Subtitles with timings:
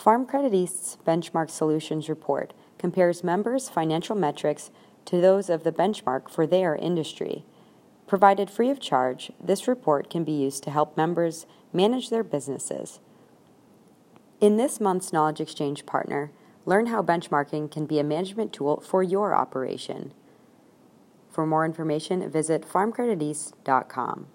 [0.00, 4.70] Farm Credit East's Benchmark Solutions report compares members' financial metrics
[5.04, 7.44] to those of the benchmark for their industry.
[8.06, 13.00] Provided free of charge, this report can be used to help members manage their businesses.
[14.40, 16.32] In this month's Knowledge Exchange partner,
[16.64, 20.14] learn how benchmarking can be a management tool for your operation.
[21.28, 24.28] For more information, visit farmcrediteast.com.